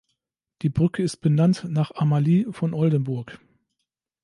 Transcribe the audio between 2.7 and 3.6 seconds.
Oldenburg.